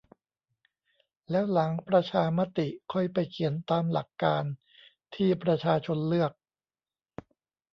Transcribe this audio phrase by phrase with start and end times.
[1.29, 4.43] แล้วหลังประชามติค่อยไปเขียนตามหลักการ
[5.15, 6.31] ที่ประชาชนเลือก